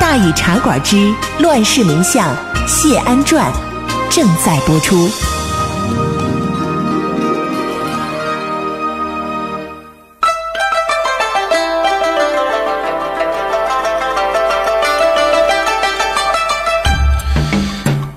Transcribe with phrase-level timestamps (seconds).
[0.00, 0.96] 大禹茶馆之
[1.40, 2.34] 《乱世名相
[2.66, 3.52] 谢安传》
[4.14, 5.08] 正在播出。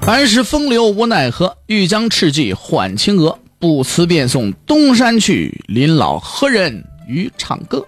[0.06, 3.38] 安时风流无奈何，欲将赤骥换青鹅。
[3.58, 7.84] 不辞便送东山去，临老何人与唱歌？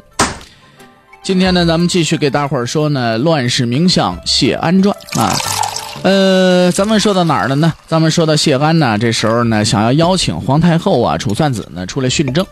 [1.27, 5.56] 今天呢，咱们继续给大伙儿说呢《乱世名相谢安传》啊。
[6.03, 7.73] 呃，咱们说到哪儿了呢？
[7.85, 12.45] 咱们说到谢安呢，这时候呢，想要邀请皇太后啊、楚算子呢出来训政。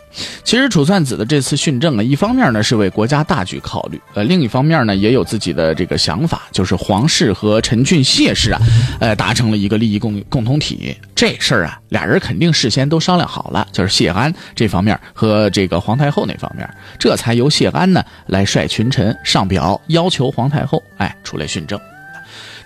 [0.44, 8.60] 其实楚算子的这次训政啊，一方面呢是为国家大局考虑，呃，另一方面呢也有自己的这个想法，就是皇室和陈俊谢氏啊，
[9.00, 10.94] 呃，达成了一个利益共共同体。
[11.14, 21.80] 这事儿啊，俩人肯定事先都商量好了，就是谢安这方面和这个皇太后那方面，这才由谢安呢来率群臣上表要求皇太后，哎，出来训政。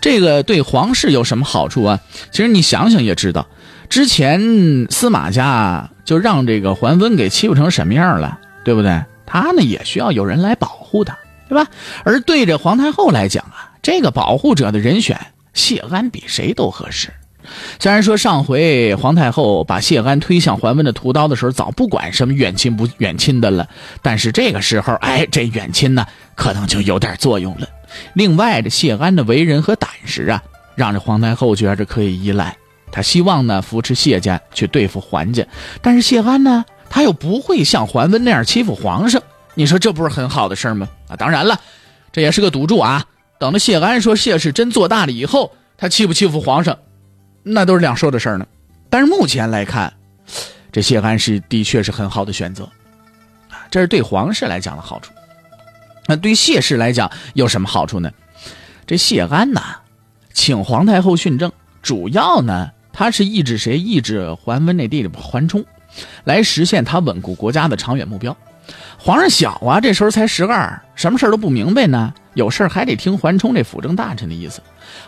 [0.01, 2.01] 这个对皇室有什么好处啊？
[2.31, 3.47] 其实你想想也知道，
[3.89, 9.03] 之前司马家就让这个桓温给欺负成什么样了，对不对？
[9.27, 11.17] 他呢也需要有人来保护他，
[11.49, 11.71] 对吧？
[12.03, 15.21] 而对着皇太后来讲啊，这个保护者的人选
[15.55, 17.11] 谢安比谁都合适。
[17.79, 23.69] 虽然说上回皇太后把谢安推向桓温的屠刀的时候，早不管什么远亲不远亲的了，
[24.03, 27.69] 但是这个时候，哎，这远亲呢，可能就有点作用了。
[28.15, 30.43] 另外，这谢安的为人和胆识啊，
[30.75, 32.57] 让这皇太后觉着可以依赖。
[32.93, 35.47] 他希望呢扶持谢家去对付桓家，
[35.81, 39.23] 但是谢安呢，他又不会像桓温那样欺负皇上。
[39.55, 40.89] 你说这不是很好的事吗？
[41.09, 41.61] 啊，当然了，
[42.13, 43.05] 这也是个赌注啊。
[43.39, 46.77] 等到谢安说谢氏真做大了以后，他欺不欺负皇上，
[47.43, 48.47] 那都是两说的事儿呢。
[48.89, 49.93] 但是目前来看，
[50.73, 52.65] 这谢安是的确是很好的选择，
[53.49, 55.13] 啊，这是对皇室来讲的好处。
[56.11, 58.11] 那对谢氏来讲有什么好处呢？
[58.85, 59.77] 这谢安呐，
[60.33, 63.79] 请皇太后训政，主要呢，他是抑制谁？
[63.79, 65.65] 抑制桓温那弟弟桓冲，
[66.25, 68.37] 来实现他稳固国家的长远目标。
[68.99, 74.61] 皇上小啊，这时候才十二，什么事都不明白呢，有事还得听桓冲这辅政大臣的意思。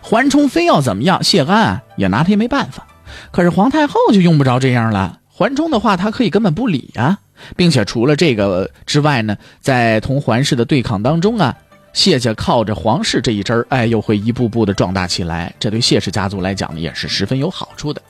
[0.03, 2.87] 桓冲非要怎么样，谢安也拿他也没办法。
[3.33, 7.19] 可是皇太后就用不着这样了，桓冲的话，他可以根本不理呀。
[7.57, 11.55] 并且除了这个之外呢，在同桓氏的对抗当中啊，
[11.93, 15.53] 谢家靠着皇室这一支儿，哎，又会一步步的壮大起来。
[15.59, 18.01] 这对谢氏家族来讲呢，也是十分有好处的。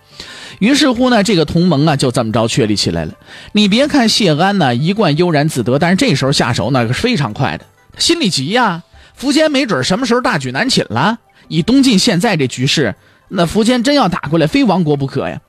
[0.58, 3.12] 于是乎呢，这个同盟啊，就这么着确立起来了。
[3.52, 7.64] 你别看谢安呢一贯悠然自得，但是这时候下手那是非常快的，
[7.98, 8.82] 心里急呀。
[9.20, 11.18] 苻坚没准什么时候大举南侵了。
[11.48, 12.94] 以东晋现在这局势，
[13.28, 15.40] 那苻坚真要打过来，非亡国不可呀。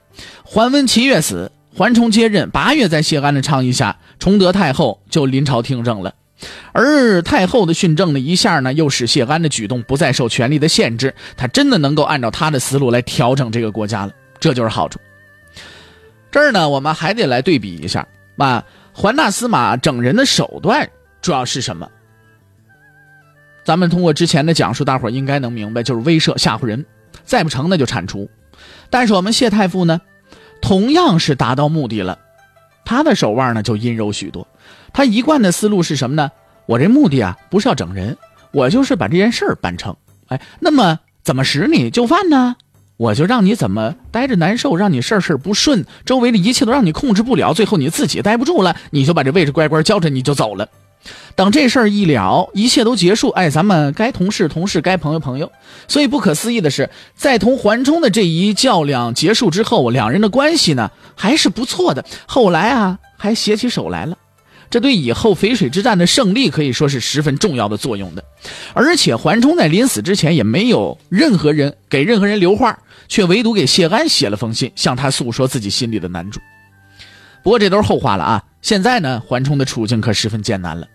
[0.43, 1.51] 桓温七月死。
[1.75, 6.13] 桓崇接任，八月在谢安的倡议下，崇德太后就临朝听政了。
[6.71, 14.99] 而太后的训政呢，一下呢又使谢安的举动不再受权力的限制，他真的能够按照他的思路来调整这个国家了，这就是好处。
[16.29, 18.07] 这儿呢，我们还得来对比一下
[18.37, 20.87] 啊，桓大司马整人的手段
[21.21, 21.89] 主要是什么？
[23.63, 26.85] 咱们通过之前的讲述，大伙儿应该能明白，就是威慑吓唬人，
[27.23, 28.29] 再不成那就铲除。
[28.91, 29.99] 但是我们谢太傅呢？
[30.63, 32.17] 同样是达到目的了，
[32.85, 34.47] 他的手腕呢就阴柔许多。
[34.93, 36.31] 他一贯的思路是什么呢？
[36.65, 38.17] 我这目的啊不是要整人，
[38.53, 39.93] 我就是把这件事儿办成。
[40.29, 42.55] 哎，那么怎么使你就范呢？
[42.95, 50.69] 我就让你怎么待着难受，让你事事不顺，周围的一切都让你控制不了，最后你自己待不住了，你就把这位置乖乖交着，你就走了。
[51.35, 55.51] 等这事儿一了，一切都结束，哎，咱们该同事同事，该朋友朋友。
[55.87, 62.05] 所以不可思议的是，在同桓冲的这一较量结束之后，两人的关系呢还是不错的。
[62.27, 64.17] 后来啊，还携起手来了，
[64.69, 68.23] 这对以后淝水之战的胜利可以说是十分重要的作用的。
[68.73, 72.77] 而且桓冲在临死之前也没有任何人给任何人留话，
[73.07, 76.39] 却唯独给谢安写了封信，向他诉说自己心里的难处。
[77.43, 78.43] 不过这都是后话了啊！
[78.61, 80.87] 现在呢，桓冲的处境可十分艰难了。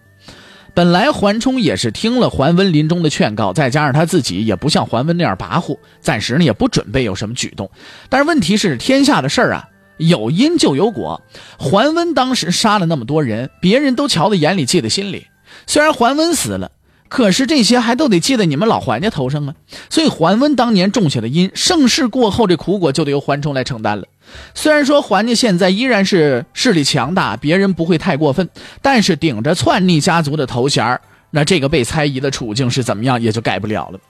[0.79, 7.69] 本来桓冲也是听了桓温临终的劝告，再加上他自己也不像桓温那样跋扈，暂时呢也不准备有什么举动。
[8.09, 11.21] 但是问题是，天下的事儿啊，有因就有果。
[11.59, 15.27] 桓温当时杀了那么多人，别人都瞧在眼里，记在心里。
[15.67, 16.71] 虽然桓温死了，
[17.09, 19.55] 可是这些还都得记在你们老桓家头上啊。
[19.91, 24.05] 所以桓温当年种下的因，盛世过后这苦果就得由桓冲来承担了。
[24.55, 28.49] 虽然说桓家现在依然是势力强大，别人不会太过分，
[28.83, 34.01] 但是顶着篡逆家族的头衔那这个被猜疑的处境是怎么样，也就改不了了。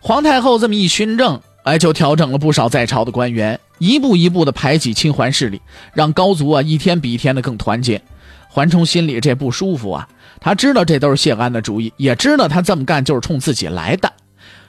[0.00, 5.60] 皇太后这么一熏政，哎，就调整了不少在朝的官员，一步一步的排挤亲桓势力，
[5.94, 8.00] 让高族啊一天比一天的更团结。
[8.48, 10.08] 桓冲心里这不舒服啊，
[10.40, 14.12] 他知道这都是谢安的主意，也知道他这么干就是冲自己来的，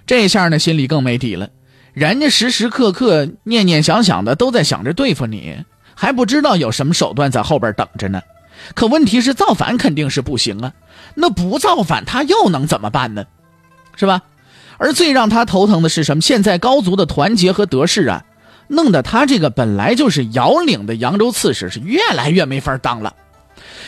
[0.05, 1.49] 这下呢心里更没底了。
[1.97, 5.65] 人家时时刻刻念念想想的都在想着对付你，
[5.95, 8.21] 还不知道有什么手段在后边等着呢。
[8.75, 10.73] 可问题是造反肯定是不行啊，
[11.15, 13.25] 那不造反他又能怎么办呢？
[13.95, 14.21] 是吧？
[14.77, 16.21] 而最让他头疼的是什么？
[16.21, 18.25] 现在高族的团结和得势啊，
[18.67, 23.15] 弄得他这个本来就是遥领的扬州刺史是越来越没法当了。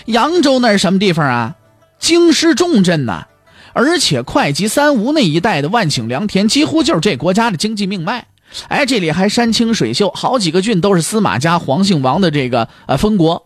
[0.06, 1.56] 扬州那是什么地方啊？
[2.00, 3.28] 京师重镇呐，
[3.74, 8.28] 而且会稽、三吴那一带的万顷良田，几乎就是这国家的经济命脉。
[8.68, 13.46] 哎，这里还山清水秀，好几个郡都是司马家黄姓王的这个呃封国。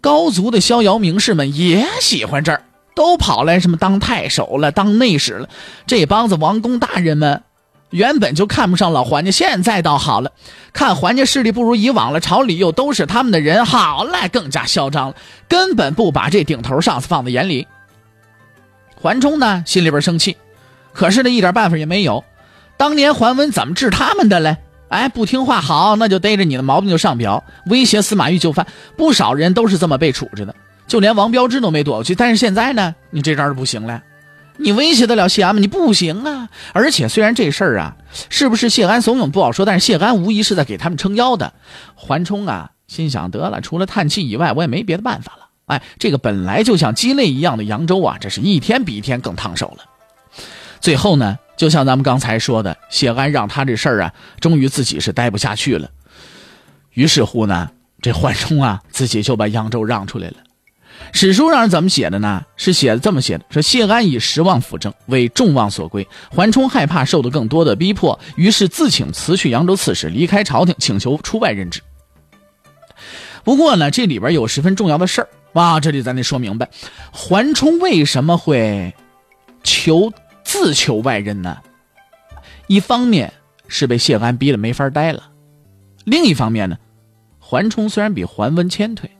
[0.00, 2.62] 高族的逍遥名士们也喜欢这儿，
[2.94, 5.48] 都跑来什么当太守了，当内史了。
[5.86, 7.42] 这帮子王公大人们，
[7.90, 10.30] 原本就看不上老桓家，现在倒好了，
[10.72, 15.16] 看桓家势力不如以往了，朝里又都是他们的人，好赖，更加嚣张了，
[15.48, 17.66] 根本不把这顶头上司放在眼里。
[19.00, 20.36] 桓冲呢，心里边生气，
[20.92, 22.24] 可是呢，一点办法也没有。
[22.76, 24.56] 当年桓温怎么治他们的嘞？
[24.88, 28.66] 哎，不听话，好，那就逮着你的毛病就上表，威胁司马懿就范。
[28.96, 30.54] 不少人都是这么被处置的，
[30.88, 32.14] 就连王彪之都没躲过去。
[32.14, 34.02] 但是现在呢，你这招就不行了，
[34.56, 35.60] 你威胁得了谢安吗？
[35.60, 36.48] 你不行啊！
[36.72, 37.96] 而且虽然这事儿啊，
[38.30, 41.52] 是不是谢安怂恿不好说，但是谢安无疑是在给他们撑腰的。
[41.94, 45.37] 桓冲啊，心想得了，除了叹气以外，我也没别的办法了。
[45.68, 49.84] 哎，这个本来就像鸡肋一样的扬州啊，这是一天比一天更烫手了。
[50.80, 51.38] 最后呢？
[51.56, 55.90] 就像咱们刚才说的，谢安让他这事儿啊，终于自己是待不下去了。
[56.92, 57.68] 于是乎呢，
[58.00, 60.36] 这桓冲啊，自己就把扬州让出来了。
[61.10, 62.44] 史书上是怎么写的呢？
[62.56, 66.06] 是写的这么写的：说谢安以实望辅政，为众望所归。
[66.30, 71.80] 桓冲害怕受的更多的逼迫，于是自请辞去扬州刺史，离开朝廷，请求出外任职。
[73.42, 76.68] 不过呢，这里边有十分重要的事儿哇，这里咱得说明白，
[77.12, 78.94] 桓冲为什么会
[79.64, 80.12] 求？
[80.44, 81.58] 自求外任呢，
[82.68, 83.30] 一方面
[83.66, 85.24] 是被谢安逼得没法待了，
[86.04, 86.78] 另一方面呢，
[87.38, 89.10] 桓冲虽然比桓温谦退，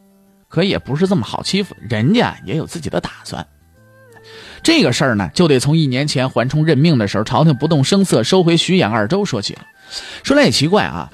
[0.48, 3.46] 可也不是这么好欺负，人家也有自己的打算。
[4.62, 9.66] 这个事儿呢，就得从一年前桓冲任命的时候，朝廷不动声色收回徐兖二州说起了。
[10.22, 11.12] 说来也奇怪啊，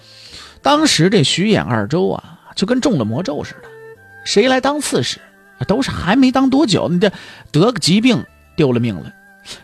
[0.62, 3.68] 当时这徐兖二州啊，就跟中了魔咒似的，
[4.24, 5.20] 谁来当刺史，
[5.68, 7.12] 都是还没当多久，你这
[7.52, 8.24] 得个疾病
[8.56, 9.12] 丢了命了。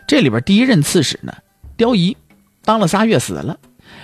[0.07, 1.33] 这里边第一任刺史呢，
[1.75, 2.15] 刁仪，
[2.63, 3.57] 当了仨月死了，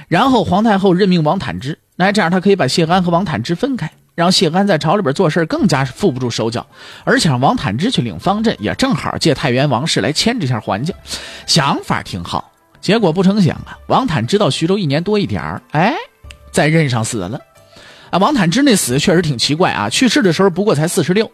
[0.07, 6.65] 然后皇太后任命王坦之，那这样他可以把谢安和王坦之分开，让谢安在朝里边做事更加负不住手脚，
[7.03, 10.95] 而且让王坦之去领方阵，也正好借太原王室来牵制一下环境，
[11.45, 12.51] 想法挺好。
[12.81, 15.93] 结果不成想啊，王坦之到徐州一年多一点儿，哎，
[16.51, 17.39] 在任上死了。
[18.09, 19.89] 啊，王坦之那死确实挺奇怪啊！
[19.89, 21.29] 去世的时候不过才四十六。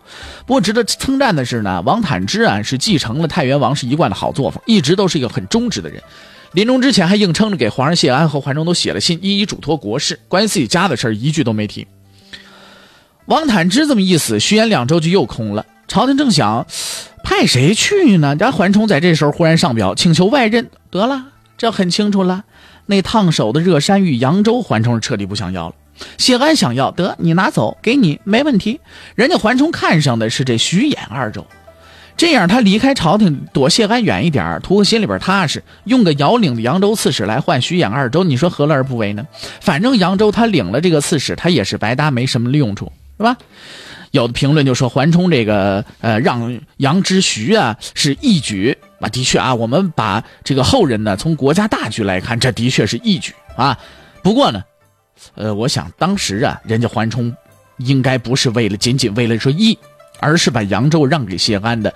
[0.46, 6.02] 不过值得称赞的是呢，王坦之啊是继承了太原王室一贯的好作风，一直都是一个很忠直的人。
[6.54, 11.88] 临终之前还硬撑着给皇上谢安和桓冲都写了信，一一嘱托国事，关于自己家的事一句都没提。
[13.26, 15.66] 王坦之这么一死，徐延两周就又空了。
[15.88, 16.66] 朝廷正想
[17.24, 18.36] 派谁去呢？
[18.36, 21.26] 这桓冲在这时候忽然上表请求外任，得了，
[21.58, 22.44] 这很清楚了，
[22.86, 25.76] 那烫手的热山芋扬州，桓冲是彻底不想要了。
[26.18, 28.80] 谢安想要得你拿走，给你没问题。
[29.16, 31.46] 人家桓冲看上的是这徐衍二州，
[32.18, 35.64] 这样他离开朝廷，躲谢安远一点，图个心里边踏实。
[35.86, 39.26] 用个遥领的扬州刺史来换徐衍二州，你说何乐而不为呢？
[39.62, 43.38] 反正扬州他领了这个刺史，他也是白搭，没什么用处，是吧？
[44.12, 53.78] 有的评论就说桓冲这个呃让杨之徐啊是义举啊，的确啊，我们把这个后人呢从国家大局来看，这的确是义举啊。
[54.22, 54.64] 不过呢。
[55.36, 57.36] 呃，我想当时啊，人家桓冲
[57.78, 59.78] 应该不是为了仅仅为了说义，
[60.20, 61.94] 而是把扬州让给谢安的。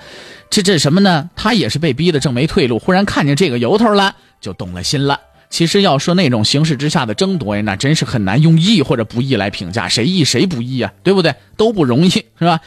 [0.50, 1.30] 这这什么呢？
[1.36, 5.20] 他也是被逼的正没退路，忽然看见这个由头了，就动了心了。
[5.50, 10.92] 其实要说那种形势之下的争夺呀，那真是很难用义或者不义来评价，谁义谁不义啊？
[11.04, 11.34] 对不对？
[11.56, 12.60] 都不容易，是吧？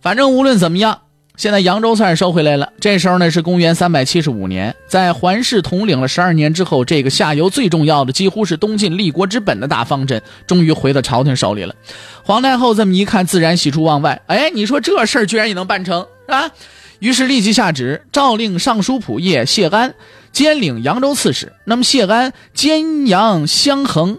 [0.00, 1.02] 反正无论怎么样。
[1.36, 2.72] 现在扬州算是收回来了。
[2.80, 11.74] 这时候呢是公元三百七十五年，在桓氏统领了十二年之后，这个下游最重要的，几乎是东晋立国之本的大方阵，终于回到朝廷手里了。
[12.22, 14.20] 皇太后这么一看，自然喜出望外。
[14.26, 16.50] 哎，你说这事儿居然也能办成，是吧？
[16.98, 19.94] 于是立即下旨诏令尚书仆射谢安
[20.32, 21.52] 兼领扬州刺史。
[21.64, 24.18] 那么谢安兼扬相衡，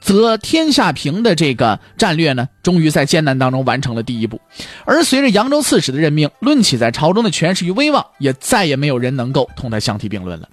[0.00, 4.40] 则天下平的这个战略呢，终于在艰难当中完成了第一步。
[4.84, 10.48] 而随着扬州刺史的任命，论起在朝中的权势与威望，也再也没有人能够同他相提并论了。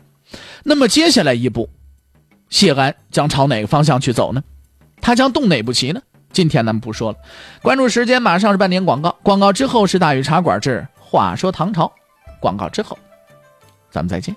[0.64, 1.70] 那么接下来一步，
[2.50, 4.44] 谢安将朝哪个方向去走呢？
[5.00, 6.02] 他将动哪步棋呢？
[6.34, 7.18] 今天咱们不说了，
[7.62, 11.92] 关注时间，马上是半点广告，广告之后是大禹茶馆之话说唐朝，
[12.42, 13.00] 广告之后，
[13.90, 14.36] 咱们再见。